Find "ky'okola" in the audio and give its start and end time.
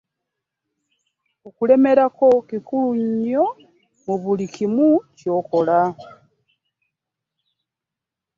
5.17-5.79